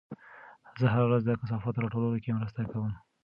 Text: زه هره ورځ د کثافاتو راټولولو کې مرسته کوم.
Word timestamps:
زه 0.79 0.85
هره 0.93 1.03
ورځ 1.07 1.21
د 1.25 1.31
کثافاتو 1.41 1.83
راټولولو 1.83 2.17
کې 2.23 2.37
مرسته 2.39 2.61
کوم. 2.71 2.91